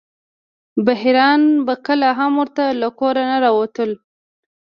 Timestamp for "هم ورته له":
2.19-2.89